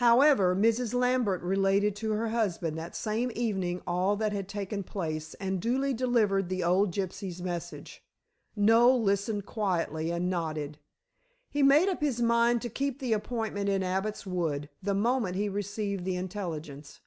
[0.00, 0.94] However, Mrs.
[0.94, 5.92] Lambert related to her husband that same evening all that had taken place, and duly
[5.92, 8.02] delivered the old gypsy's message.
[8.56, 10.78] Noel listened quietly and nodded.
[11.50, 15.46] He made up his mind to keep the appointment in Abbot's Wood the moment he
[15.50, 17.02] received the intelligence.